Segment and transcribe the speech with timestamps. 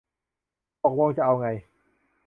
[0.83, 1.47] ตกลงจะเอาไง